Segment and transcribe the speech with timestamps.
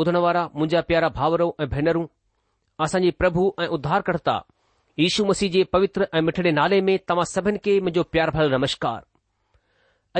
[0.00, 2.04] ॿुधण वारा मुंजा प्यारा भावरो ऐं भेनरूं
[2.84, 4.36] असांजी प्रभु ऐं उद्धारकर््ता
[4.98, 9.00] यीशू मसीह जे पवित्र ऐं मिठड़े नाले मे तव्हां सभिने खे मुंहिंजो प्यार भल नमस्कार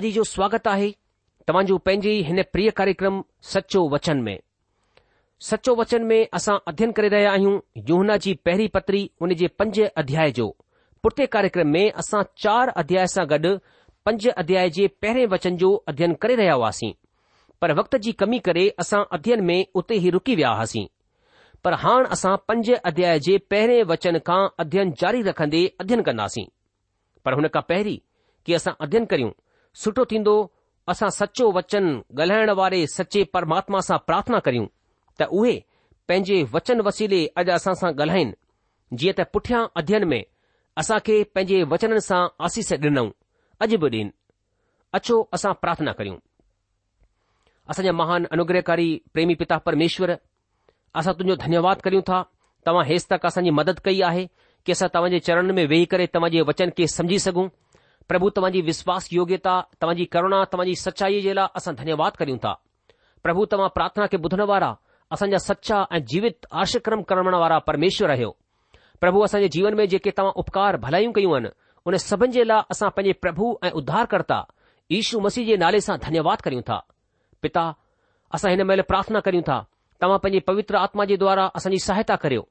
[0.00, 0.90] अॼु जो स्वागत आहे
[1.48, 3.22] तव्हांजो पैंज हिन प्रिय कार्यक्रम
[3.54, 4.36] सचो वचन मे
[5.50, 7.56] सचो वचन मे असां अध्ययन करे रहिया आहियूं
[7.90, 10.50] यूहना जी पहिरी पत्री हुन जे पंज अध्याय जो
[11.02, 13.56] पुर्ते कार्यक्रम में असां चार अध्याय सां गॾु
[14.06, 16.92] पंज अध्याय जे पहिरें वचन जो अध्ययन करे रहिया हुआसीं
[17.60, 20.86] पर वक्त जी कमी करे असां अध्ययन में उते ई रुकी विया हुआसीं
[21.64, 26.44] पर हाणे असां पंज अध्याय जे पहिरें वचन खां अध्ययन जारी रखंदे अध्ययन कंदासीं
[27.24, 27.96] पर हुन खां पहिरीं
[28.46, 29.30] की असां अध्ययन करियूं
[29.82, 30.36] सुठो थींदो
[30.92, 31.90] असां सचो वचन
[32.20, 34.66] ॻाल्हाइण वारे सचे परमात्मा सां प्रार्थना करियूं
[35.20, 35.54] त उहे
[36.08, 40.22] पंहिंजे वचन वसीले अॼु असां सां ॻाल्हाइनि जीअं त पुठियां अध्ययन में
[40.84, 43.10] असां खे पंहिंजे वचननि सां आसीस ॾिनऊं
[43.66, 44.10] अॼु बि ॾीन
[45.00, 46.18] अचो असां प्रार्थना करियूं
[47.70, 50.10] असांजा महान अनुग्रहकारी प्रेमी पिता परमेश्वर
[51.00, 52.22] असां तुंजो धन्यवाद करियूं था
[52.66, 54.24] तव्हां हेसि तक असांजी मदद कई आहे
[54.66, 57.46] कि असां तव्हांजे चरण में वेही करे तव्हांजे वचन के समझी सघूं
[58.08, 62.54] प्रभु तव्हांजी विश्वास योग्यता तव्हांजी करुणा तव्हांजी सचाईअ जे लाइ असां धन्यवाद करियूं था
[63.22, 64.72] प्रभु तव्हां प्रार्थना के बुधण वारा
[65.12, 68.36] असांजा सच्चा ऐं जीवित आश्रम करण वारा परमेश्वर आहियो
[69.00, 71.46] प्रभु असां जे जीवन में जेके तव्हां उपकार भलाइयूं कयूं अन
[71.86, 74.44] उन सभिनी जे लाइ असां पंहिंजे प्रभु ऐं उद्धारकर्ता
[74.98, 76.86] ईशू मसीह जे नाले सां धन्यवाद करियूं था
[77.42, 77.64] पिता
[78.34, 79.58] असां हिन महिल प्रार्थना कयूं था
[80.02, 82.42] तव्हां पंहिंजे पवित्र आत्मा जे द्वारा असांजी सहायता करियो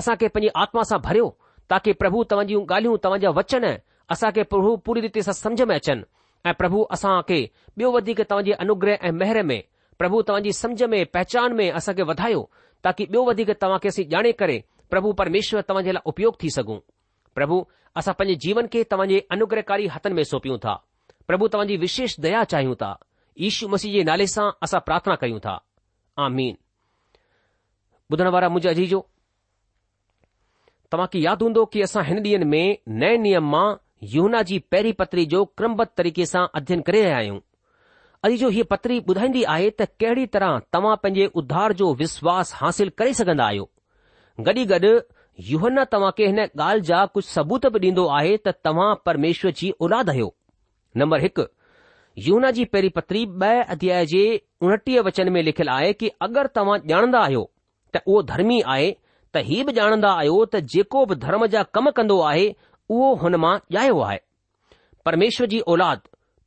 [0.00, 1.28] असांखे पंहिंजी आत्मा सां भरियो
[1.70, 3.64] ताकी प्रभु तव्हां जूं ॻाल्हियूं तव्हांजा वचन
[4.14, 6.02] असांखे प्रभु पूरी रीति सां सम्झ में अचनि
[6.48, 7.40] ऐं प्रभु असांखे
[7.82, 9.60] तव्हांजे अनुग्रह ऐं मेहर में
[9.98, 12.42] प्रभु तव्हांजी समझ में पहचान में असांखे वधायो
[12.84, 14.58] ताकी ॿियो वधीक तव्हांखे असीं ॼाणे करे
[14.90, 16.78] प्रभु परमेश्वर तव्हांजे लाइ उपयोग थी सघूं
[17.34, 17.64] प्रभु
[17.98, 20.74] असां पंहिंजे जीवन खे तव्हांजे अनुग्रहकारी हथनि में सौंपियूं था
[21.28, 22.92] प्रभु तव्हांजी विशेष दया चाहियूं था
[23.44, 25.54] ईशू मसीह जे नाले सां असां प्रार्थना कयूं था
[26.26, 26.54] आमीन
[28.70, 29.00] अजीजो
[30.92, 33.66] तव्हांखे यादि हूंदो की असां हिन ॾींहं में नए नियम मां
[34.14, 37.40] युवना जी पहिरी पत्री जो क्रमबद्ध तरीक़े सां अध्ययन करे रहिया आहियूं
[38.26, 42.88] अजी जो हीअ पत्री ॿुधाईंदी आहे त कहिड़ी तरह तव्हां पंहिंजे उधार जो विश्वास हासिल
[43.02, 43.68] करे सघंदा आहियो
[44.48, 44.94] गॾु गॾु
[45.50, 49.70] युवना तव्हां खे हिन ॻाल्हि जा कुझु सबूत बि डि॒न्दो आहे त तव्हां परमेश्वर जी
[49.88, 50.30] औलाद आहियो
[51.02, 51.44] नंबर हिकु
[52.24, 54.20] यूना जी पहिरीं पत्री ॿ अध्याय जे
[54.66, 57.42] उणटीह वचन में लिखियलु आहे कि अगरि तव्हां ॼाणंदा आहियो
[57.96, 58.86] त उहो धर्मी आहे
[59.34, 62.46] त ही बि ॼाणंदा आहियो त जेको बि धर्म जा कम कंदो आहे
[62.96, 64.18] उहो हुन मां ॼायो आहे
[65.08, 66.00] परमेश्वर जी औलाद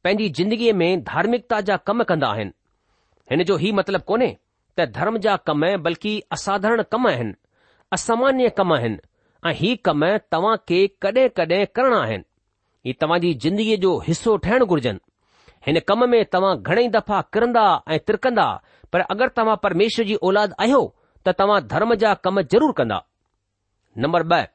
[0.08, 2.52] पंहिंजी जिंदगीअ में धार्मिकता जा कम कंदा आहिनि
[3.34, 4.30] हिन जो ई मतिलबु कोन्हे
[4.80, 7.34] त धर्म जा कम बल्कि असाधारण कम आहिनि
[8.00, 8.98] असामान्य कम आहिनि
[9.50, 12.28] ऐं ही कम तव्हां खे कडहिं कडहिं करणा आहिनि
[12.90, 15.06] ही तव्हां जी ज़िंदगीअ जो हिसो ठहिण घुर्जनि
[15.68, 17.64] हिन कम में तव्हां घणई दफ़ा किरंदा
[17.94, 18.46] ऐं तिरकंदा
[18.94, 20.82] पर अगरि तव्हां परमेश्वर जी औलाद आहियो
[21.28, 23.02] त तव्हां धर्म जा कम ज़रूर कंदा
[24.06, 24.46] नंबर ब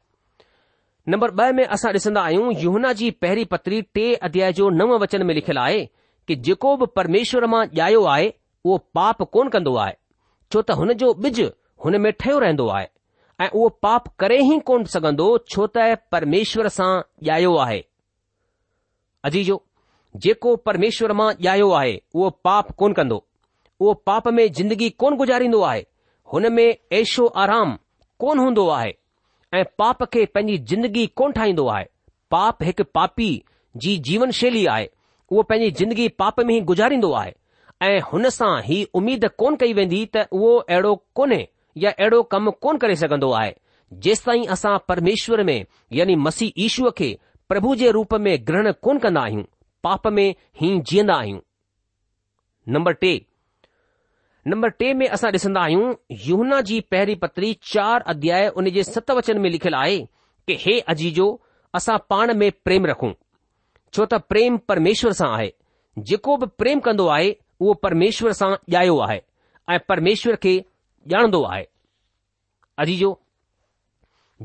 [1.13, 5.23] नंबर ॿ में असां ॾिसंदा आहियूं युना जी पहिरीं पत्री टे अध्याय जो नव वचन
[5.31, 5.83] में लिखियलु आहे
[6.29, 8.31] कि जेको बि परमेश्वर मां ॼायो आहे
[8.65, 9.95] उहो पाप कोन कंदो आहे
[10.53, 11.41] छो त हुनजो ॿिज
[11.85, 12.87] हुन में ठहियो रहंदो आहे
[13.45, 15.87] ऐं उहो पाप करे ई कोन सघंदो छो त
[16.17, 16.91] परमेश्वर सां
[17.35, 17.81] ॼायो आहे
[20.23, 23.17] जेको परमेश्वर मां ॼायो आहे उहो पाप कोन कंदो
[23.81, 25.85] उहो पाप में जिंदगी कोन गुज़ारींदो आहे
[26.33, 27.77] हुन में ऐशो आराम
[28.21, 28.93] कोन हूंदो आहे
[29.61, 31.87] ऐं पाप खे पंहिंजी जिंदगी कोन ठाहींदो आहे
[32.31, 33.29] पाप हिकु पापी
[33.85, 34.89] जी जीवन शैली आहे
[35.33, 37.33] उहो पंहिंजी जिंदगी पाप में ई गुज़ारींदो आहे
[37.83, 41.47] ऐं हुनसां ही उमीद कोन कई वेंदी त उहो अहिड़ो कोन्हे
[41.85, 43.53] या अहिड़ो कमु कोन करे सघंदो आहे
[44.07, 45.59] जेंस असां परमेश्वर में
[45.99, 47.17] यानी मसीह ईश्व खे
[47.49, 49.45] प्रभु जे रूप में ग्रहण कोन्ह कंदा आहियूं
[49.85, 50.25] पाप में
[50.61, 51.41] ही जीअंदा आहियूं
[52.75, 53.15] नंबर टे
[54.49, 55.95] नंबर टे में असां ॾिसंदा आहियूं
[56.27, 59.99] यूना जी पहिरीं पत्री चार अध्याय उन जे सत वचन में लिखियलु आहे
[60.49, 61.27] कि हे अजीजो
[61.81, 63.13] असां पाण में प्रेम रखूं
[63.97, 65.51] छो त प्रेम परमेश्वर सां आहे
[66.11, 69.21] जेको बि प्रेम कंदो आहे उहो परमेश्वर सां ॼायो आहे
[69.75, 70.55] ऐं परमेश्वर खे
[71.15, 71.65] ॼाणंदो आहे
[72.85, 73.13] अजीजो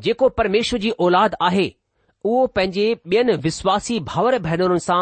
[0.06, 1.68] जेको परमेश्वर जी औलाद आहे
[2.26, 5.02] उहो पंहिंजे ॿियनि विश्वासी भाउर भेनरुनि सां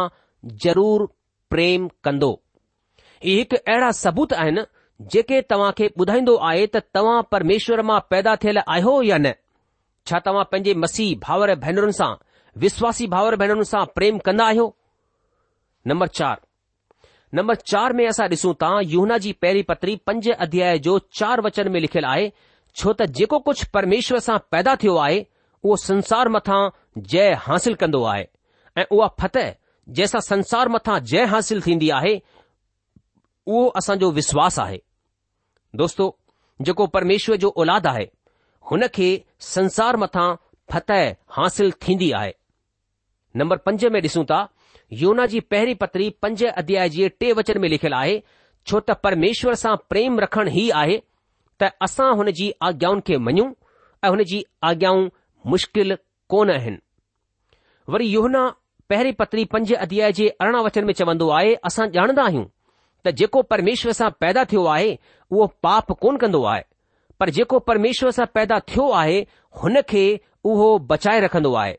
[0.64, 1.08] ज़रूर
[1.54, 2.30] प्रेम कंदो
[3.26, 4.64] ई हिकु अहिड़ा सबूत आहिनि
[5.14, 9.32] जेके तव्हांखे ॿुधाईंदो आहे त तव्हां परमेश्वर मां पैदा थियल आहियो या न
[10.08, 12.10] छा तव्हां पंहिंजे मसीह भावर भेनरुनि सां
[12.66, 14.68] विश्वासी भाउर भेनरुनि सां प्रेम कंदा आहियो
[15.92, 16.42] नम्बर चार
[17.40, 21.72] नम्बर चार में असां ॾिसूं था युना जी पहिरीं पत्री पंज अध्याय जो चार वचन
[21.72, 22.32] में लिखियलु आहे
[22.76, 25.20] छो त जेको कुझु परमेश्वर सां पैदा थियो आहे
[25.64, 26.62] उहो संसार मथां
[27.16, 28.28] जय हासिल कंदो आहे
[28.82, 29.54] ऐं उहा फतह
[29.90, 32.14] जंहिंसां संसार मथां जय हासिल थींदी आहे
[33.46, 34.78] उहो असांजो विश्वासु आहे
[35.82, 36.08] दोस्तो
[36.68, 38.06] जेको परमेश्वर जो औलाद आहे
[38.72, 39.08] हुन खे
[39.56, 40.28] संसार मथां
[40.72, 42.32] फ़तह हासिल थींदी आहे
[43.40, 44.48] नम्बर पंज में ॾिसूं था
[45.02, 48.20] योना जी पहिरीं पत्री पंज अध्याय जे टे वचन में लिखियलु आहे
[48.68, 50.98] छो त परमेश्वर सां प्रेम रखण ई आहे
[51.62, 53.50] त असां हुन जी आज्ञाउनि खे मञूं
[54.04, 55.08] ऐं हुन जी आज्ञाऊं
[55.56, 55.96] मुश्किल
[56.34, 56.78] कोन आहिनि
[57.94, 58.10] वरी
[58.90, 62.46] पहिरीं पत्री पंज अध्याय जे अरिड़हं वचन में चवंदो आहे असां ॼाणंदा आहियूं
[63.06, 64.96] त जेको परमेश्वर सां पैदा थियो आहे
[65.32, 66.62] उहो पाप कोन कंदो आहे
[67.20, 69.20] पर जेको परमेश्वर सां पैदा थियो आहे
[69.64, 70.04] हुन खे
[70.52, 71.76] उहो बचाए रखंदो आहे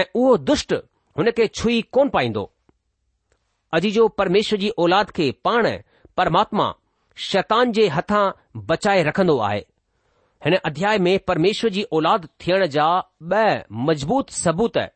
[0.00, 0.74] ऐं उहो दुष्ट
[1.18, 2.50] हुन खे छुई कोन पाईंदो
[3.74, 5.68] अॼ जो परमेश्वर जी औलाद खे पाण
[6.16, 6.72] परमात्मा
[7.28, 8.24] शैतान जे हथां
[8.72, 9.62] बचाए रखंदो आहे
[10.44, 12.88] हिन अध्याय में परमेश्वर जी औलाद थियण जा
[13.32, 14.90] ॿ मज़बूत सबूत है।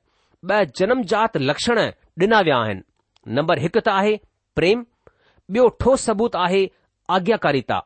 [0.46, 1.78] ब॒ जनम जात लक्षण
[2.18, 4.12] डि॒ना विया आहिनि नंबर हिकु त आहे
[4.58, 4.84] प्रेम
[5.56, 6.60] ॿियो ठोस सबूत आहे
[7.16, 7.76] आज्ञाकारिता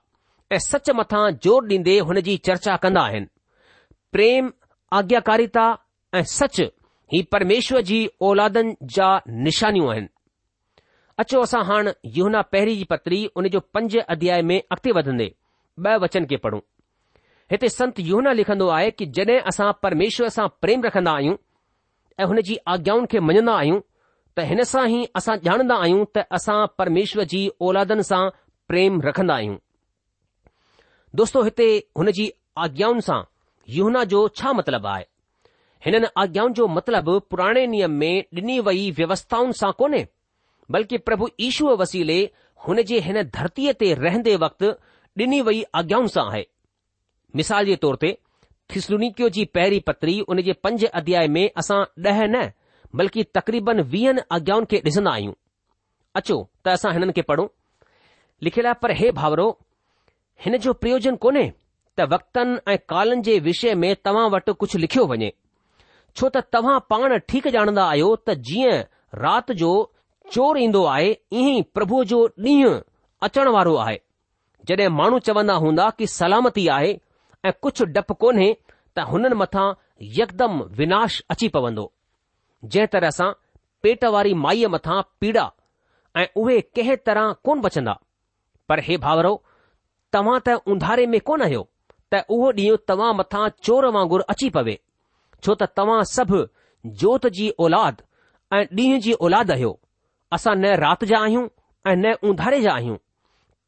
[0.53, 3.27] ऐं सच मथां ज़ोर ॾींदे हुन जी चर्चा कंदा आहिनि
[4.17, 4.51] प्रेम
[5.01, 5.65] आज्ञाकारिता
[6.19, 6.61] ऐं सच
[7.15, 9.09] ही परमेश्वर जी औलादनि जा
[9.49, 10.09] निशानियूं आहिनि
[11.25, 15.29] अचो असां हाणे यूहना पहिरीं जी पत्री उन जो पंज अध्याय में अॻिते वधंदे
[15.83, 16.61] ब वचन खे पढ़ूं
[17.53, 21.37] हिते संत युहना लिखंदो आहे कि जड॒हिं असां परमेश्वर सां प्रेम रखंदा आहियूं
[22.21, 23.79] ऐं हुन जी आज्ञाउनि खे मञंदा आहियूं
[24.37, 28.21] त हिन सां ई असां ॼाणंदा आहियूं त असां परमेश्वर जी औलादनि सां
[28.73, 29.57] प्रेम रखंदा आहियूं
[31.21, 31.67] दोस्तो हिते
[32.01, 32.29] हुन जी
[32.67, 33.19] आज्ञाउनि सां
[33.79, 35.05] युना जो छा मतिलबु आहे
[35.89, 40.05] हिननि आज्ञाउनि जो मतिलब पुराणे नियम में डि॒नी वई व्यवस्थाउनि सां कोन्हे
[40.77, 42.19] बल्कि प्रभु ईशूअ वसीले
[42.67, 44.75] हुन जे हिन धरतीअ ते रहंदे वक़्तु
[45.25, 46.45] ॾिनी वई आज्ञाउनि सां आहे
[47.41, 48.17] मिसाल जे तौर ते
[48.71, 52.51] खिसलूनिकियो जी पहिरीं पत्री उन जे पंज अध्याय में असां ॾह न
[53.01, 55.33] बल्कि तक़रीबन वीहनि आज्ञाउनि खे ॾिसंदा आहियूं
[56.21, 57.47] अचो त असां हिननि खे पढ़ूं
[58.49, 59.47] लिखियलु आहे पर हे भाउरो
[60.45, 61.47] हिन जो प्रयोजन कोन्हे
[61.99, 65.33] त वक्तनि ऐं कालनि जे विषय में तव्हां वटि कुझु लिखियो वञे
[66.17, 68.81] छो त तव्हां पाण ठीकु ॼाणंदा आहियो त जीअं
[69.25, 69.73] राति जो
[70.35, 72.75] चोर ईंदो आहे ईअं ई प्रभुअ जो ॾींहुं
[73.29, 73.99] अचण वारो आहे
[74.69, 76.93] जॾहिं माण्हू चवंदा हूंदा कि सलामती आहे
[77.49, 78.49] ऐं कुझु डपु कोन्हे
[78.97, 79.67] त हुननि मथां
[80.19, 81.85] यकदमि विनाश अची पवंदो
[82.73, 83.29] जंहिं तरह सां
[83.83, 85.45] पेट वारी माईअ मथां पीड़ा
[86.21, 87.95] ऐं उहे कंहिं तरह कोन बचंदा
[88.69, 89.35] पर हे भाउरो
[90.17, 91.63] तव्हां त उंधारे में कोन आहियो
[92.15, 94.79] त उहो ॾींहुं तव्हां मथां चोर वांगुरु अची पवे
[95.45, 96.41] छो त तव्हां सभु
[97.03, 98.03] जोत जी औलाद
[98.61, 99.75] ऐं ॾींहं जी औलाद आहियो
[100.39, 101.47] असां न राति जा आहियूं
[101.93, 103.01] ऐं न उंधारे जा आहियूं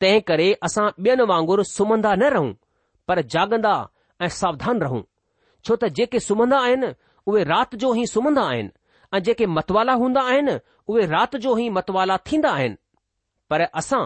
[0.01, 2.55] तंहिं करे असां ॿियनि वांगुरु सुम्हंदा न रहूं
[3.09, 3.75] पर जागंदा
[4.23, 5.03] ऐं सावधान रहूं
[5.67, 6.89] छो त जेके सुम्हंदा आहिनि
[7.31, 8.71] उहे राति जो ई सुम्हंदा आहिनि
[9.17, 10.55] ऐं जेके मतवाला हूंदा आहिनि
[10.89, 12.77] उहे राति जो ई मतवाला थींदा आहिनि
[13.51, 14.05] पर असां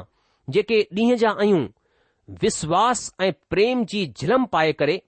[0.55, 1.63] जेके ॾींहं जा आहियूं
[2.43, 5.01] विश्वास ऐं प्रेम जी झिलम पाए करे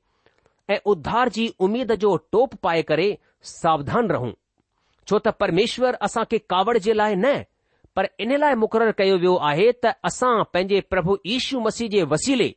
[0.71, 3.09] ऐं उद्धार जी उमेद जो टोप पाए करे
[3.55, 4.33] सावधान रहूं
[5.09, 7.35] छो त परमेश्वर असां खे कावड़ जे लाइ न
[7.97, 12.51] पर इन लाइ मुक़ररु कयो वियो आहे त असां पंहिंजे प्रभु यीशू मसीह जे वसीले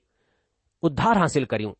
[0.85, 1.73] उद्दार हासिल करियूं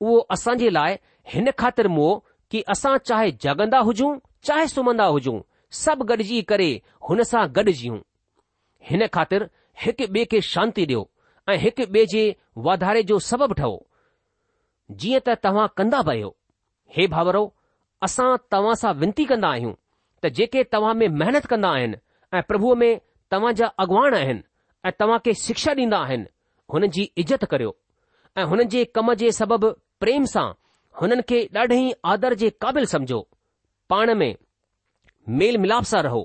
[0.00, 0.96] उहो असां जे लाइ
[1.34, 2.08] हिन ख़ातिर मो
[2.52, 4.10] कि असां चाहे जाॻंदा हुजूं
[4.48, 5.40] चाहे सुम्हंदा हुजूं
[5.82, 6.68] सभु गॾिजी करे
[7.08, 7.90] हुन सां गॾु गॾिजी
[8.90, 9.46] हिन ख़ातिर
[9.84, 11.02] हिकु ॿिए खे शांती ॾियो
[11.52, 12.22] ऐं हिकु ॿिए जे
[12.68, 13.76] वाधारे जो सबबु ठहो
[15.00, 16.30] जीअं त तव्हां कंदा पियो
[16.96, 17.48] हे भावरव
[18.08, 19.74] असां तव्हां सां विनती कंदा आहियूं
[20.22, 22.00] त जेके तव्हां में महिनत कंदा आहिनि
[22.38, 22.90] ऐं प्रभुअ में
[23.34, 24.42] तव्हां जा अॻवान आहिनि
[24.88, 26.28] ऐं तव्हां खे शिक्षा ॾींदा आहिनि
[26.74, 27.74] हुन जी इज़त करियो
[28.38, 29.68] ऐं हुननि जे कम जे सबबि
[30.02, 30.46] प्रेम सां
[31.00, 33.20] हुननि खे ॾाढे ई आदर जे क़ाबिल समझो
[33.90, 34.32] पाण में
[35.40, 36.20] मेल मिलाप सां रहो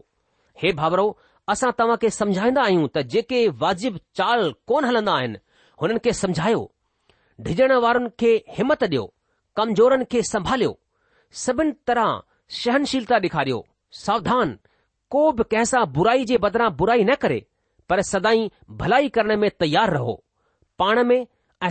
[0.64, 1.10] हे भाभरव
[1.54, 5.42] असां तव्हां खे समझाईंदा आहियूं त जेके वाजिब चाल कोन हलंदा आहिनि
[5.82, 6.62] हुननि खे समझायो
[7.48, 9.06] डिॼण वारनि खे हिमत ॾियो
[9.62, 10.72] कमजोरनि खे संभालियो
[11.46, 12.12] सभिनि तरह
[12.62, 13.60] सहनशीलता ॾेखारियो
[14.06, 14.58] सावधान
[15.16, 17.40] को बि कंहिंसां बुराई जे बदिरां बुराई न करे
[17.90, 18.50] पर सदाई
[18.84, 20.14] भलाई करण में तयार रहो
[20.82, 21.20] पाण में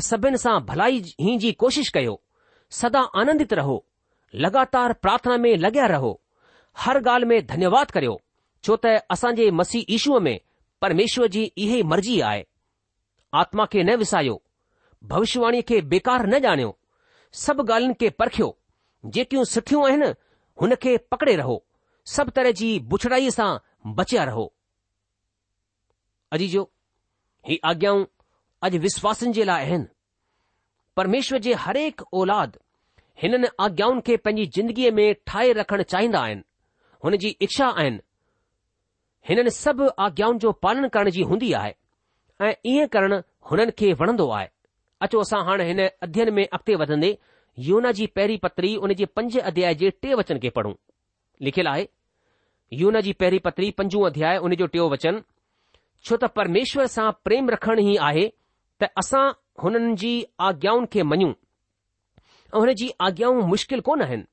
[0.00, 1.00] सभिनि सां भलाई
[1.40, 2.20] जी कोशिश कयो
[2.80, 3.84] सदा आनंदित रहो
[4.34, 6.20] लगातार प्रार्थना में लॻिया रहो
[6.84, 8.20] हर ॻाल्हि में धन्यवाद करियो
[8.64, 10.38] छो त असांजे मसीह ईशूअ में
[10.82, 12.44] परमेश्वर जी इहा ई मर्ज़ी आहे
[13.40, 14.40] आत्मा खे न विसायो
[15.12, 16.76] भविष्यवाणीअ खे बेकार न ॼाणियो
[17.44, 18.56] सभु ॻाल्हियुनि खे परखियो
[19.14, 20.06] जेकियूं सुठियूं आहिनि
[20.62, 21.62] हुनखे पकड़े रहो
[22.16, 23.50] सभु तरह जी बुछड़ाईअ सां
[23.98, 24.52] बचिया रहो
[26.32, 26.66] अजी
[27.70, 28.04] आज्ञाऊं
[28.66, 29.84] अॼु विश्वासनि जे लाइ आहिनि
[30.96, 32.56] परमेश्वर जे हरेक औलाद
[33.22, 36.42] हिननि आज्ञाउनि खे पंहिंजी जिंदगीअ में ठाहे रखणु चाहींदा आहिनि
[37.04, 37.98] हुन जी इच्छा आहिनि
[39.28, 41.72] हिननि सभु आज्ञाउनि जो पालन करण जी हूंदी आहे
[42.48, 43.18] ऐं ईअं करणु
[43.50, 44.48] हुननि खे वणंदो आहे
[45.06, 47.10] अचो असां हाणे हिन अध्ययन में अॻिते वधंदे
[47.68, 48.70] यूना जी पहिरीं पत्री
[49.02, 50.72] जे पंज अध्याय जे टे वचन खे पढ़ूं
[51.48, 51.88] लिखियलु आहे
[52.82, 55.20] यौन जी पहिरीं पत्री पंज अध्याय उन जो टियों वचन
[56.06, 58.24] छो त परमेश्वर सां प्रेम रखण ई आहे
[58.82, 59.24] त असां
[59.62, 60.10] हुननि जी
[60.48, 64.24] आज्ञाउनि खे मञूं ऐं हुन जी आज्ञाऊं मुश्किल कोन आहिनि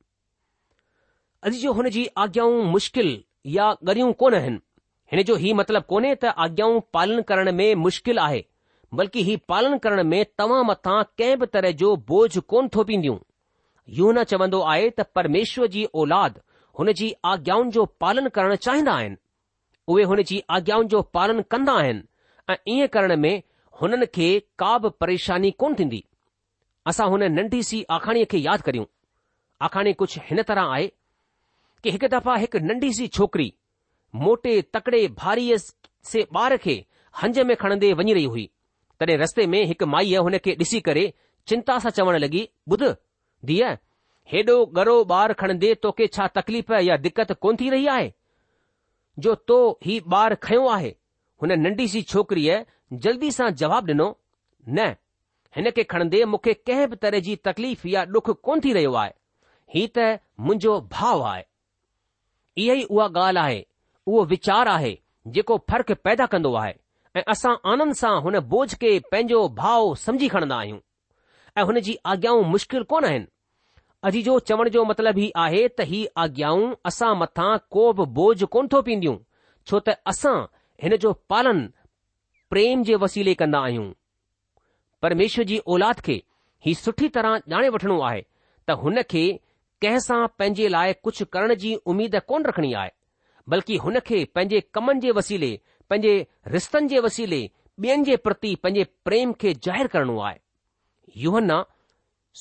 [1.50, 3.10] अॼु जो हुन जी आज्ञाऊं मुश्किल
[3.56, 4.60] या गरियूं कोन आहिनि
[5.12, 8.41] हिन जो हीउ मतिलबु कोन्हे त आज्ञाऊं पालन करण में मुश्किल आहे
[9.01, 14.00] बल्कि हीउ पालन करण में तव्हां मथां कंहिं बि तरह जो बोझ कोन थोपींदियूं पींदियूं
[14.00, 16.39] यू न चवंदो आहे त परमेश्वर जी औलाद
[16.79, 19.20] हुन जी आज्ञाउनि जो पालन करणु चाहींदा आहिनि
[19.94, 22.03] उहे हुन जी आज्ञाउनि जो पालन कंदा आहिनि
[22.51, 23.36] ऐं ईअं करण में
[23.81, 24.27] हुननि खे
[24.59, 26.03] का बि परेशानी कोन थींदी
[26.89, 28.86] असां हुन नंढी सी आखाणीअ खे यादि करियूं
[29.67, 30.88] आखाणी कुझु हिन तरह आहे
[31.83, 33.48] कि हिकु दफ़ा हिकु नंढी सी छोकिरी
[34.25, 35.57] मोटे तकड़े भारीअ
[36.12, 36.75] से ॿार खे
[37.21, 38.45] हंज में खणंदे वञी रही हुई
[39.00, 41.05] तॾहिं रस्ते में हिकु माईअ हुन खे ॾिसी करे
[41.51, 42.45] चिंता सां चवणु लॻी
[42.75, 42.83] ॿुध
[43.51, 43.74] धीअ
[44.33, 48.12] हेॾो गरो ॿारु खणंदे तोखे छा तकलीफ़ या दिक़त कोन थी रही आहे
[49.25, 50.93] जो तो हीउ ॿारु खंयो आहे
[51.41, 52.55] हुन नंढी सी छोकिरीअ
[53.03, 54.08] जल्दी सां जवाब ॾिनो
[54.69, 54.96] न
[55.55, 59.13] हिन खे खणंदे मूंखे कंहिं बि तरह जी तकलीफ़ या ॾुख कोन थी रहियो आहे
[59.75, 60.08] हीउ त
[60.48, 61.43] मुंहिंजो भाउ आहे
[62.63, 63.62] इहा ई उहा ॻाल्हि आहे
[64.08, 64.91] उहो वीचारु आहे
[65.38, 66.74] जेको फ़र्क़ु पैदा कंदो आहे
[67.19, 70.79] ऐं असां आनंद सां हुन बोझ खे पंहिंजो भाउ समझी खणंदा आहियूं
[71.58, 73.27] ऐं हुन जी आज्ञाऊं मुश्किल कोन आहिनि
[74.10, 78.38] अजी जो चवण जो मतिलबु ई आहे त हीअ आज्ञाऊं असां मथां को बि बोझ
[78.58, 79.17] कोन थो पवंदियूं
[79.69, 80.38] छो त असां
[80.83, 81.59] हिन जो पालन
[82.50, 83.89] प्रेम जे वसीले कंदा आहियूं
[85.01, 86.13] परमेश्वर जी औलाद खे
[86.65, 89.24] ही सुठी तरह ॼाणे वठणो आहे त हुन खे
[89.83, 92.89] कंहिंसां पंहिंजे लाइ कुझु करण जी उमीद कोन रखणी आहे
[93.53, 95.51] बल्कि हुन खे पंहिंजे कमनि जे वसीले
[95.89, 96.15] पंहिंजे
[96.55, 97.41] रिश्तनि जे वसीले
[97.86, 100.39] ॿियनि जे प्रति पंहिंजे प्रेम खे ज़ाहिरु करणो आहे
[101.25, 101.62] यूहन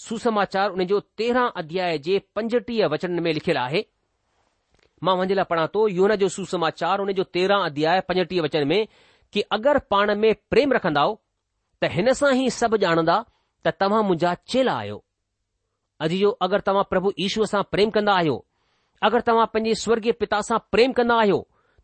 [0.04, 3.85] सुसमाचार उन जो तेरहं अध्याय जे पंजटीह वचन में लिखियलु आहे
[5.07, 8.85] मां वञे लाइ पढ़ा थो यून जो सुसमाचार हुन जो तेरहं अध्याय पंजटीह वचन में
[9.33, 11.17] कि अगरि पाण में प्रेम रखंदव
[11.83, 13.19] त हिन सां ई सभु ॼाणंदा
[13.67, 14.99] त तव्हां मुंहिंजा चेला आहियो
[16.05, 18.37] अॼु जो अगरि तव्हां प्रभु ईश्वर सां प्रेम कंदा आहियो
[19.09, 21.39] अगरि तव्हां पंहिंजे स्वर्गीय पिता सां प्रेम कंदा आहियो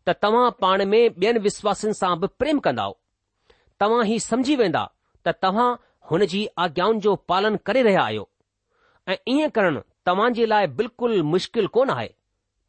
[0.07, 2.89] त तव्हां पाण में ॿियनि विश्वासनि सां बि प्रेम कंदा
[3.83, 4.83] तव्हां ई समझी वेंदा
[5.27, 5.69] त तव्हां
[6.11, 8.27] हुन जी आज्ञाउनि जो पालन करे रहिया आहियो
[9.13, 12.11] ऐं ईअं करणु तव्हां जे लाइ बिल्कुलु मुश्किल कोन आहे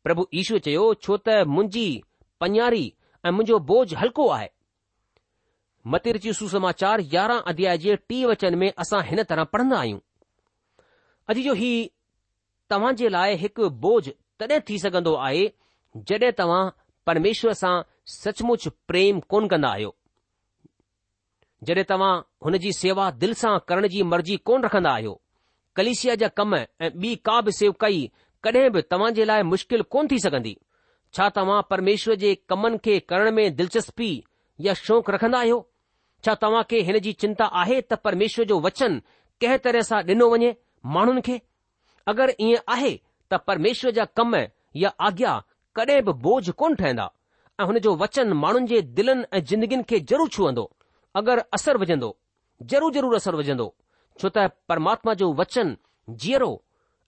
[0.07, 2.03] પ્રભુ ઈસુ ચયો છોત મુંજી
[2.38, 2.88] પняરી
[3.27, 4.49] એ મજો બોજ હલકો આહે
[5.90, 9.99] મતિરજી સુ સમાચાર 11 અધ્યાય 3 वचन મે અસા હન તરહ પઢના આયુ
[11.31, 11.90] અજી જો હી
[12.69, 14.05] તવાજે લાય હક બોજ
[14.38, 15.49] તદે થી સકંદો આયે
[16.07, 16.64] જડે તવા
[17.07, 17.85] પરમેશ્વરસા
[18.21, 19.92] સચમુચ પ્રેમ કોન કના આયો
[21.64, 22.14] જડે તવા
[22.47, 25.16] હનજી સેવા દિલસા કરનજી મરજી કોન રખના આયો
[25.75, 28.05] કલીશિયા જા કમ એ બી કાબ સેવ કઈ
[28.47, 30.57] कॾहिं बि तव्हां जे लाइ मुश्किल कोन थी सघंदी
[31.17, 34.11] छा तव्हां परमेश्वर जे कमनि खे करण में दिलचस्पी
[34.67, 35.59] या शौक़ु रखंदा आहियो
[36.27, 38.99] छा तव्हां खे हिन जी चिंता आहे त परमेश्वर जो वचन
[39.45, 40.51] कंहिं तरह सां ॾिनो वञे
[40.97, 41.41] माण्हुनि खे
[42.13, 42.93] अगरि ईअं आहे
[43.33, 44.37] त परमेश्वर जा कम
[44.85, 45.35] या आज्ञा
[45.79, 47.07] कॾहिं बि बोझ कोन ठहंदा
[47.61, 50.65] ऐं हुन जो वचन माण्हुनि जे दिलनि ऐं जिंदगीन खे ज़रूरु छुहंदो
[51.21, 52.11] अगरि असर विझंदो
[52.73, 53.69] ज़रूरु ज़रूरु असर विझंदो
[54.21, 55.77] छो त परमात्मा जो वचन
[56.25, 56.53] जीअरो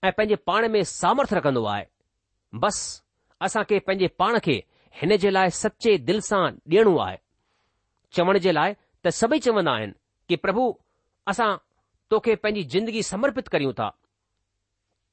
[0.03, 1.85] ऐं पंहिंजे पाण में सामर्थ रखंदो आहे
[2.59, 2.77] बस
[3.47, 4.63] असां खे पंहिंजे पाण खे
[5.01, 7.17] हिन जे लाइ सचे दिलि सां ॾियणो आहे
[8.15, 9.93] चवण जे लाइ त सभई चवंदा आहिनि
[10.29, 10.63] कि प्रभु
[11.33, 11.51] असां
[12.11, 13.89] तोखे पंहिंजी ज़िंदगी समर्पित करियूं था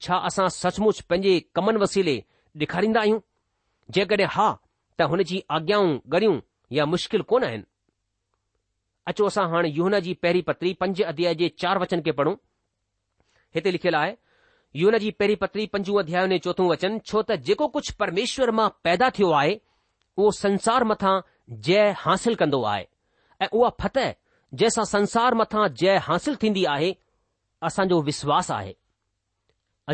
[0.06, 2.16] छा असां सचमुच पंहिंजे कमन वसीले
[2.60, 3.20] ॾेखारींदा आहियूं
[3.96, 4.48] जेकॾहिं हा
[4.98, 6.38] त हुन जी आज्ञाऊं गरियूं
[6.78, 7.64] या मुश्किल कोन आहिनि
[9.10, 12.34] अचो असां हाणे यूहन जी पहिरीं पत्री पंज अध्याय जे चार वचन खे पढ़ूं
[13.54, 14.14] हिते लिखियलु आहे
[14.76, 19.08] योन जी पहिरीं पत्री पंजू अध्यायुनि چوتھو وچن छो त जेको कुझु परमेश्वर मां पैदा
[19.18, 19.54] थियो आहे
[20.18, 22.84] उहो संसार मथां जय हासिल कन्दो आहे
[23.44, 24.12] ऐं उहा फतह
[24.54, 26.90] जंहिंसां संसार मथां जय हासिलु थींदी आहे
[27.68, 28.74] असांजो विश्वास आहे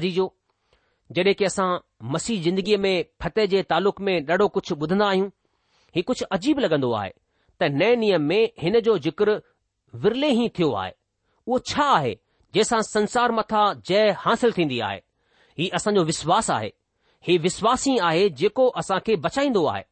[0.01, 0.27] अजीजो
[1.19, 1.69] जॾहिं की असां
[2.17, 5.29] मसीह जिंदगीअ में फतह जे तालुक़ में ॾाढो कुझु ॿुधन्दा आहियूं
[5.97, 7.13] हीउ कुझु अजीबु लॻंदो आहे
[7.59, 9.39] त नए नियम में हिन जो जिक्रु
[10.07, 12.15] विरले ई थियो आहे उहो छा आहे
[12.55, 14.99] जंहिंसां संसार मथां जय हासिल थींदी आहे
[15.59, 16.69] ही असांजो विश्वास आहे
[17.29, 18.69] ही विश्वास ई आहे जेको
[19.07, 19.83] खे बचाईंदो आहे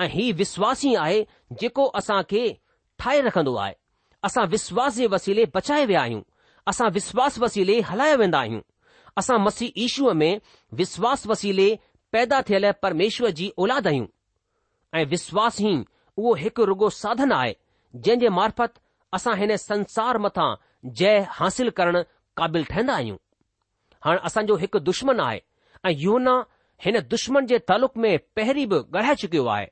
[0.00, 1.22] ऐं ही विश्वास ई आहे
[1.60, 2.42] जेको असां खे
[2.98, 3.72] ठाहे रखंदो आहे
[4.26, 6.20] असां विश्वास जे वसीले बचाए विया आहियूं
[6.70, 8.60] असां विश्वास वसीले हलाया वेंदा आहियूं
[9.18, 10.38] असां मसीह ईशूअ में
[10.82, 11.74] विश्वास वसीले
[12.12, 14.06] पैदा थियल परमेश्वर जी औलाद आहियूं
[14.98, 15.74] ऐं विश्वास ई
[16.18, 17.52] उहो हिकु रुगो साधन आहे
[18.04, 18.74] जंहिं जे मार्फत
[19.18, 20.54] असां संसार मथां
[20.86, 22.00] जय हासिल करण
[22.36, 23.16] क़ाबिल ठहंदा आहियूं
[24.04, 25.38] हाणे असांजो हिकु दुश्मन आहे
[25.88, 26.40] ऐं यूना
[26.84, 29.66] हिन दुश्मन जे तालुक में पहिरीं बि ॻढाए चुकियो आहे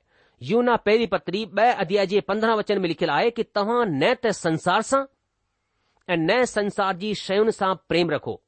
[0.50, 4.82] यूना पहिरीं पत्री ब॒ अध्याय पंद्रहं वचन में लिखियलु आहे कि तव्हां न त संसार
[4.92, 5.02] सां
[6.12, 8.40] ऐं न संसार जी शयुनि सां प्रेम रखो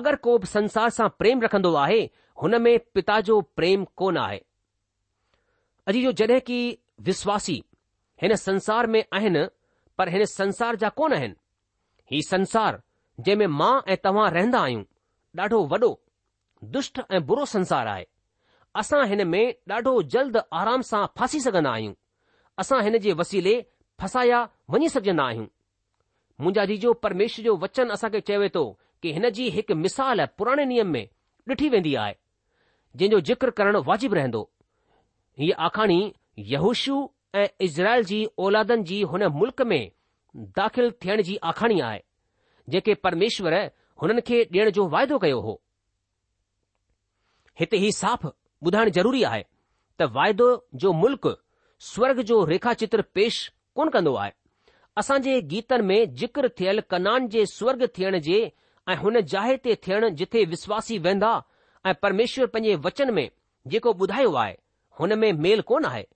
[0.00, 2.00] अगरि को बि संसार सां प्रेम रखंदो आहे
[2.42, 4.40] हुन में पिता जो प्रेम कोन आहे
[5.90, 6.60] अॼु जो जॾहिं की
[7.10, 7.62] विश्वासी
[8.22, 9.44] हिन संसार में आहिनि
[9.98, 11.34] पर हिन संसार जा कोन आहिनि
[12.12, 12.80] ही संसार
[13.20, 14.82] जंहिं में मां ऐं तव्हां रहंदा आहियूं
[15.38, 15.90] ॾाढो वॾो
[16.76, 18.06] दुष्ट ऐं बुरो संसार आहे
[18.80, 19.42] असां हिन में
[19.74, 21.92] ॾाढो जल्द आराम सां फासी सघंदा आहियूं
[22.64, 23.54] असां हिन जे वसीले
[24.02, 24.40] फसाया
[24.74, 25.46] वञी सघजंदा आहियूं
[26.42, 28.64] मुंहिंजा जीजो परमेश्वर जो वचन असां खे चवे थो
[29.02, 31.06] कि हिन जी हिकु मिसाल पुराणे नियम में
[31.50, 32.14] ॾिठी वेंदी आहे
[32.96, 34.42] जंहिंजो जिक्र करणु वाजिबु रहंदो
[35.42, 36.00] हीअ आखाणी
[36.54, 36.98] यहूशू
[37.42, 39.90] ऐं इज़राइल जी औलादनि जी हुन मुल्क़ में
[40.36, 42.00] दाखिल थियण जी आखाणी आहे
[42.70, 43.56] जेके परमेश्वरु
[44.02, 45.60] हुननि खे डि॒यण जो वाइदो कयो हो
[47.60, 48.26] हिते ही साफ़
[48.66, 49.42] ॿुधाइण ज़रूरी आहे
[49.98, 50.48] त वाइदो
[50.82, 51.26] जो मुल्क
[51.92, 52.72] स्वर्ग जो रेखा
[53.14, 54.32] पेश कोन कन्दो आहे
[55.00, 58.38] असां जे गीतनि में जिक्र थियलु कनान जे स्वर्ग थियण जे
[58.90, 61.32] ऐं हुन जाहे ते थियणु जिथे विश्वासी वेंदा
[61.86, 63.28] ऐं परमेश्वर पंहिंजे वचन में
[63.74, 64.56] जेको ॿुधायो आहे
[65.00, 66.06] हुन में मेल कोन आहे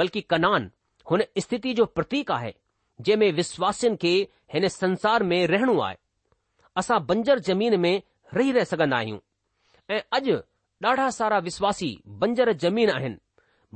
[0.00, 0.68] बल्कि कनानु
[1.10, 2.52] हुन स्थिति जो प्रतीक आहे
[3.00, 4.12] जंहिं में विश्वासियुनि खे
[4.54, 5.96] हिन संसार में रहणो आहे
[6.78, 8.02] असां बंजर ज़मीन में
[8.34, 9.18] रही रह सघंदा आहियूं
[9.94, 10.36] ऐं अॼु
[10.88, 11.90] ॾाढा सारा विश्वासी
[12.22, 13.18] बंजर ज़मीन आहिनि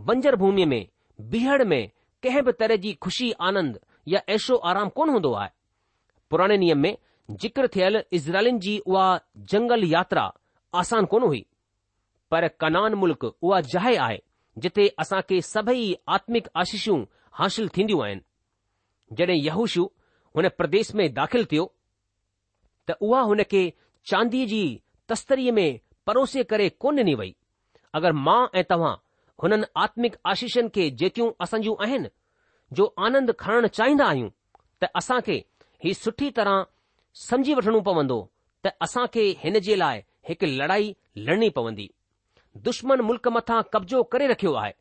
[0.08, 0.86] बंजर भूमि में
[1.32, 1.82] बीहड़ में
[2.22, 3.78] कंहिं बि तरह जी खुशी आनंद
[4.08, 5.50] या ऐशो आराम कोन हूंदो आहे
[6.30, 6.96] पुराणे नियम में
[7.42, 9.08] जिक्र थियल इज़राइलिन जी उहा
[9.52, 10.30] जंगल यात्रा
[10.80, 11.44] आसान कोन हुई
[12.30, 14.18] पर कनान मुल्क़ उहा जाइ आहे
[14.62, 15.84] जिथे असां खे सभई
[16.18, 17.04] आत्मिक आशीषूं
[17.38, 18.20] हासिल थींदियूं आहिनि
[19.18, 19.90] जॾहिं यहूशू
[20.36, 21.64] हुन प्रदेस में दाख़िल थियो
[22.90, 23.62] त उहा हुन खे
[24.10, 24.60] चांदीअ जी
[25.12, 25.70] तस्तरीअ में
[26.10, 27.34] परोसे करे कोन ॾिनी वई
[28.00, 28.94] अगरि मां ऐं तव्हां
[29.42, 32.10] हुननि आत्मिक आशीषनि खे जेकियूं असां आहिनि
[32.80, 34.30] जो आनंद खणणु चाहींदा आहियूं
[34.82, 35.38] त असां खे
[35.84, 36.64] ही सुठी तरह
[37.26, 38.18] समझी वठणो पवंदो
[38.64, 40.94] त असां खे हिन जे लाइ हिकु लड़ाई
[41.28, 41.88] लड़णी पवंदी
[42.68, 44.72] दुश्मन मुल्क मथां कब्ज़ो करे रखियो आहे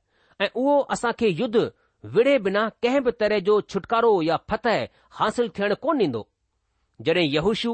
[0.44, 1.66] ऐं उहो असां खे युद्ध
[2.06, 6.28] विड़े बिना कंहिं बि तरह जो छुटकारो या फतह हासिल थियण कोन ईंदो
[7.08, 7.74] जड॒ यहुशु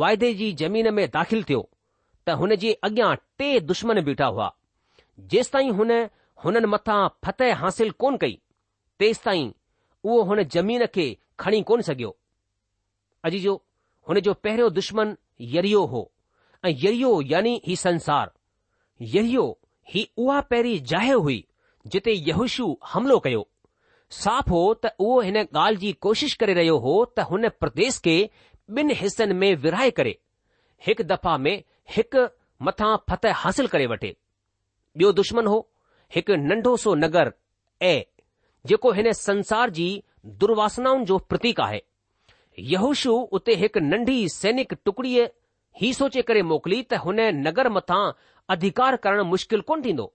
[0.00, 1.68] वाइदे जी ज़मीन में दाख़िल थियो
[2.26, 4.50] त हुन जे अॻियां टे दुश्मन बीठा हुआ
[5.32, 5.92] जेस ताईं हुन
[6.44, 8.38] हुननि मथां फतह हासिल कोन कई
[8.98, 9.50] तेसत ताईं
[10.04, 11.06] उहो हुन ज़मीन खे
[11.40, 12.16] खणी कोन सघियो
[13.24, 13.54] अॼु जो
[14.08, 15.16] हुन जो पहिरियों दुश्मन
[15.54, 16.02] यरियो हो
[16.64, 18.30] ऐं यरियो यानी ही संसार
[19.14, 19.46] यरियो
[19.94, 21.44] ही उहा पहिरीं जाइ हुई
[21.92, 23.48] जिते यहूशु हमिलो कयो
[24.12, 28.16] साफ़ हो त उहो हिन ॻाल्हि जी कोशिश करे रहियो हो त हुन प्रदेश खे
[28.78, 30.12] ॿिनि हिसनि में विराए करे
[30.86, 31.54] हिकु दफ़ा में
[31.96, 32.24] हिकु
[32.68, 35.56] मथा फतह हासिल करे वठे ॿियो दुश्मन हो
[36.16, 37.30] हिकु नंढो सो नगर
[37.92, 37.94] ए
[38.72, 39.86] जेको हिन संसार जी
[40.44, 41.80] दुर्वासनाउनि जो प्रतीक आहे
[42.74, 45.26] यहुशू उते हिकु नंढी सैनिक टुकड़ीअ
[45.82, 48.00] ही सोचे करे मोकिली त हुन नगर मथा
[48.58, 50.08] अधिकार करणु मुश्किल कोन थींदो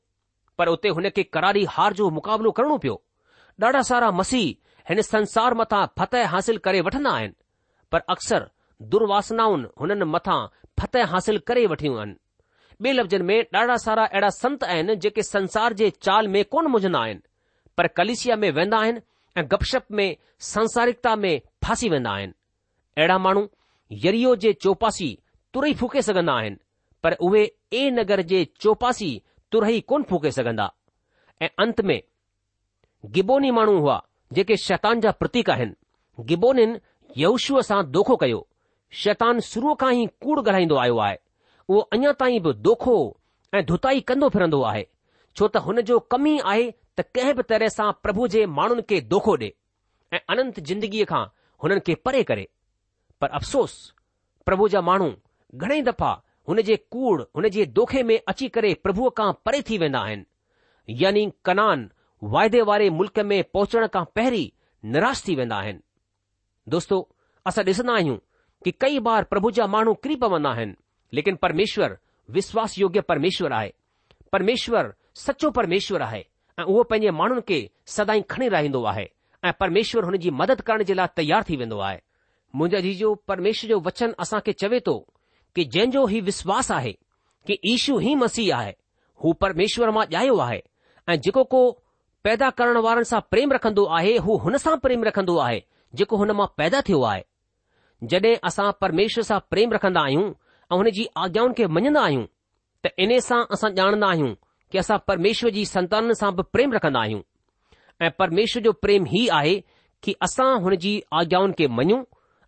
[0.61, 3.01] पर उते हुन खे करारी हार जो मुक़ाबिलो करणो पियो
[3.63, 7.33] ॾाढा सारा मसीह हिन संसार मथां फतह हासिल करे वठंदा आहिनि
[7.91, 8.47] पर अक्सर
[8.93, 10.39] दुर्वासनाउनि हुननि मथां
[10.79, 12.15] फतह हासिल करे वठियूं आहिनि
[12.81, 16.99] ॿिए लफ़्ज़नि में ॾाढा सारा अहिड़ा संत आहिनि जेके संसार जे चाल में कोन मुझंदा
[16.99, 17.19] आहिनि
[17.77, 19.01] पर कलिसिया में वेंदा आहिनि
[19.37, 20.15] ऐं गपशप में
[20.53, 22.33] संसारिकता में फासी वेंदा आहिनि
[22.97, 23.47] अहिड़ा माण्हू
[24.05, 25.09] यरियो जे चौपासी
[25.53, 26.57] तुरई फूके सघंदा आहिनि
[27.03, 27.41] पर उहे
[27.79, 29.11] ए नगर जे चौपासी
[29.51, 30.71] तुरई कोन फूके सघंदा
[31.41, 31.99] ऐं अंत में
[33.05, 34.01] गिबोनी माण्हू हुआ
[34.33, 36.79] जेके शैतान जा प्रतीक आहिनि गिबोनिन
[37.17, 38.45] यवशुअ सां दोखो कयो
[39.03, 41.17] शैतान शुरूअ खां ई कूड़ ॻाल्हाईंदो आयो आहे
[41.69, 42.95] उहो अञा ताईं बि दोखो
[43.55, 44.85] ऐं धुताई कंदो फिरंदो आहे
[45.35, 48.99] छो त हुन जो कमी आहे त कंहिं बि तरह सां प्रभु जे माण्हुनि खे
[49.13, 49.49] दोखो ॾे
[50.13, 51.23] ऐं अनंत जिंदगीअ खां
[51.63, 52.47] हुननि खे परे करे
[53.21, 53.75] पर अफ़सोस
[54.45, 55.11] प्रभु जा माण्हू
[55.61, 56.11] घणे दफ़ा
[56.49, 61.01] हुन जे कूड़ हुन जे दोखे में अची करे प्रभुअ खां परे थी वेंदा आहिनि
[61.03, 61.89] यानी कनान
[62.21, 64.53] વાયદેવારે મુલક મે પહોંચણ કા પહેરી
[64.93, 65.73] નિરાશ થી વેnda હે
[66.73, 66.97] દોસ્તો
[67.49, 68.17] અસા દિસના આયુ
[68.65, 70.65] કે કઈ બાર પ્રભુ જો માણો કૃપ વના હે
[71.17, 71.91] લેકિન પરમેશ્વર
[72.39, 73.71] વિશ્વાસયોગ્ય પરમેશ્વર આય
[74.31, 74.85] પરમેશ્વર
[75.23, 77.59] સચો પરમેશ્વર આય ઓ પે મેણન કે
[77.95, 79.05] સદાઈ ખણી રહીndo વા હે
[79.61, 82.01] પરમેશ્વર હોની જી મદદ કરણ જલા તૈયાર થી વેndo આય
[82.59, 84.97] મુજે જી જો પરમેશ્વર જો વચન અસા કે ચવે તો
[85.55, 86.93] કે જેં જો હી વિશ્વાસ આહે
[87.47, 88.73] કે ઈશુ હી મસી આહે
[89.21, 91.63] હો પરમેશ્વર માં જાયો વા હે જકો કો
[92.27, 95.59] पैदा करण वारनि सां प्रेम रखंदो आहे हू हुन सां प्रेम रखंदो आहे
[95.99, 97.21] जेको हुन मां पैदा थियो आहे
[98.13, 102.25] जॾहिं असां परमेश्वर सां प्रेम रखंदा आहियूं ऐं हुन जी आज्ञाउनि खे मञंदा आहियूं
[102.85, 104.33] त इन सां असां ॼाणंदा आहियूं
[104.71, 107.21] की असां परमेश्वर जी संताननि सां बि प्रेम रखंदा आहियूं
[108.07, 109.55] ऐं परमेश्वर जो प्रेम ई आहे
[110.03, 112.01] कि असां हुन जी आज्ञाउनि खे मञूं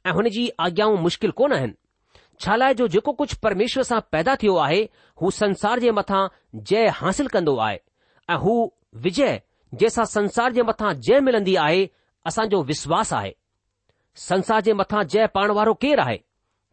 [0.10, 4.36] ऐं हुन जी आज्ञाऊं मुश्किल कोन आहिनि छा लाइ जो जेको कुझु परमेश्वर सां पैदा
[4.44, 4.84] थियो आहे
[5.22, 6.22] हू संसार जे मथां
[6.74, 7.80] जय हासिल कंदो आहे
[8.36, 8.56] ऐं हू
[9.08, 9.40] विजय
[9.74, 11.86] जंहिंसां संसार जे मथां जय मिलंदी आहे
[12.28, 13.32] असांजो विश्वास आहे
[14.28, 16.18] संसार जे मथां जय पण वारो केरु आहे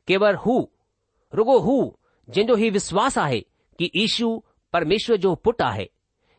[0.08, 0.58] केवल हू
[1.36, 1.76] रुगो हू
[2.34, 3.40] जंहिंजो ही विश्वास आहे
[3.78, 4.38] कि ईशू
[4.72, 5.86] परमेश्वर जो पुटु आहे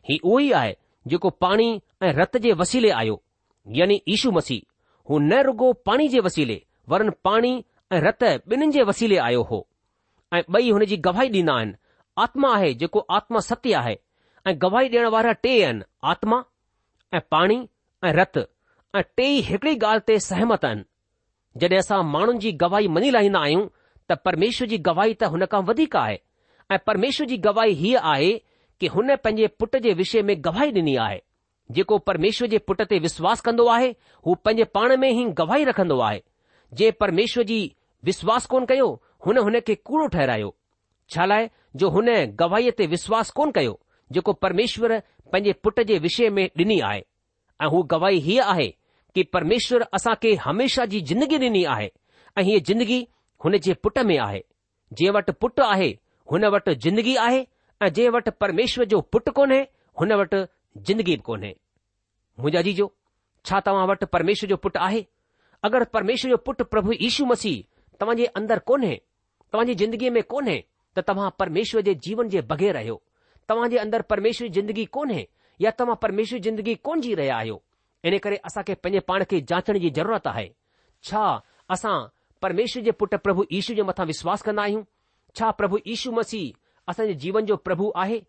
[0.08, 0.72] हीउ उहो ई आहे
[1.10, 1.68] जेको पाणी
[2.02, 3.16] ऐं रत जे वसीले आयो
[3.76, 4.60] यानी ईशू मसीह
[5.10, 6.58] हू न रुगो पाणी जे वसीले
[6.92, 7.52] वरन पाणी
[7.92, 9.66] ऐं रत ॿिन्हिनि जे वसीले आयो हो
[10.36, 11.72] ऐं ॿई हुन जी गवाही ॾींदा आहिनि
[12.26, 13.94] आत्मा आहे जेको आत्मा सत्य आहे
[14.46, 16.42] ऐं गवाही ॾियण वारा टे आहिनि आत्मा
[17.14, 17.56] ऐं पाणी
[18.04, 18.38] ऐं रत
[18.96, 20.82] ऐं टे ई हिकड़ी ॻाल्हि ते सहमत आहिनि
[21.60, 23.66] जॾहिं असां माण्हुनि जी गवाही मञी लाहींदा आहियूं
[24.10, 26.16] त परमेश्वर जी गवाही त हुन खां वधीक आहे
[26.72, 28.32] ऐं परमेश्वर जी गवाही हीअ आहे
[28.80, 31.18] कि हुन पंहिंजे पुट जे विषय में गवाही ॾिनी आहे
[31.76, 33.88] जेको परमेश्वर जे पुट ते विश्वास कंदो आहे
[34.26, 36.20] हू पंहिंजे पाण में ई गवाही रखंदो आहे
[36.78, 37.58] जे परमेश्वर जी
[38.04, 38.88] विश्वास कोन कयो
[39.26, 40.54] हुन हुन खे कूड़ो ठहिरायो
[41.14, 41.48] छा लाइ
[41.80, 42.08] जो हुन
[42.42, 43.76] गवाहीअ ते विश्वास कोन कयो
[44.12, 44.98] जेको परमेश्वर
[45.32, 47.02] पंहिंजे पुट जे विषय में ॾिनी आहे
[47.62, 48.68] ऐ हू गवाही हीअ आहे
[49.14, 51.90] कि परमेश्वर असां खे हमेशा जी जिंदगी ॾिनी आहे
[52.38, 53.06] ऐं हीअ जिंदगी
[53.44, 54.42] हुन जे पुट में आहे
[54.92, 55.88] जंहिं वटि पुटु आहे
[56.32, 57.40] हुन वटि जिंदगी आहे
[57.82, 59.60] ऐं जंहिं वटि परमेश्वर जो पुटु कोन्हे
[60.00, 60.44] हुन वटि
[60.86, 61.54] जिंदगी बि कोन्हे
[62.42, 62.86] मुंजा जीजो
[63.46, 65.04] छा तव्हां वटि परमेश्वर जो पुटु आहे
[65.68, 67.62] अगरि परमेश्वर जो पुटु प्रभु यीशु मसीह
[68.00, 68.94] तव्हां जे अंदरि कोन्हे
[69.52, 70.58] तव्हां जी जिंदगीअ में कोन्हे
[70.96, 73.02] त तव्हां परमेश्वर जे जीवन जे बगे रहियो
[73.48, 75.26] तव्हां जे अंदरु परमेश्वर ज़िंदगी कोन है
[75.60, 77.60] या तव्हां परमेश्वर जी ज़िंदगी कोन जी रहिया आहियो
[78.04, 80.48] इन करे असांखे पंहिंजे पाण खे जाचण जी ज़रूरत आहे
[81.08, 81.22] छा
[81.70, 81.94] असां
[82.42, 84.82] परमेश्वर जे पुटु प्रभु यीशू जे मथां विश्वासु कंदा आहियूं
[85.38, 86.52] छा प्रभु यीशू मसीह
[86.90, 88.20] असांजे जीवन जो प्रभु आहे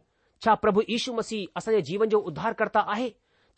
[0.45, 3.09] छा प्रभु यीशू मसीह असांजे जीवन जो उद्धारकर्ता आहे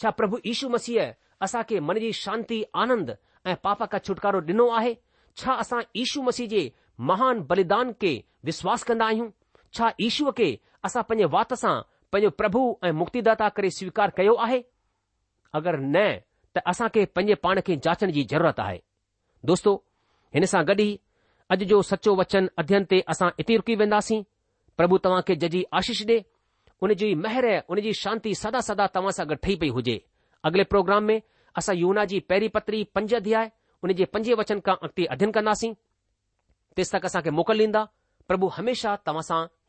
[0.02, 1.12] छा प्रभु यीशू मसीह
[1.48, 3.16] असां खे मन जी शांती आनंद
[3.52, 4.94] ऐं पाप खां छुटकारो ॾिनो आहे
[5.42, 6.72] छा असां इशू मसीह जे
[7.10, 8.14] महान बलिदान खे
[8.50, 9.30] विश्वास कंदा आहियूं
[9.76, 10.50] छा ईश्व खे
[10.84, 11.76] असां पंजे वात सां
[12.14, 14.60] पंजो प्रभु ऐं मुक्तिदाता करे स्वीकार कयो आहे
[15.58, 15.98] अगरि न
[16.56, 18.80] त असां खे पंहिंजे पाण खे जाचण जी ज़रूरत आहे
[19.50, 19.72] दोस्तो
[20.36, 20.90] हिन सां गॾु ई
[21.54, 24.20] अॼु जो सचो वचन अध्यन ते असां इते रुकी वेंदासीं
[24.78, 26.18] प्रभु तव्हां खे जजी आशीष ॾे
[26.84, 29.98] उन जी महिर उनजी शांती सदा सदा तव्हां सां गॾु ठही पई हुजे
[30.48, 31.18] अॻिले प्रोग्राम में
[31.60, 33.50] असां युना जी पहिरीं पत्री पंज अध्याय
[33.84, 35.74] उन जे पंजे वचन खां अॻिते अध्ययन कंदासीं
[36.76, 37.84] पुस्तक असांखे मोकल ॾींदा
[38.32, 39.42] प्रभु हमेशह तव्हां सां